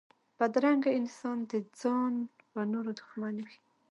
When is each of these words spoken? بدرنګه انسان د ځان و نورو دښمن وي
بدرنګه 0.37 0.91
انسان 0.99 1.37
د 1.51 1.53
ځان 1.81 2.13
و 2.53 2.55
نورو 2.73 2.91
دښمن 2.99 3.35
وي 3.45 3.57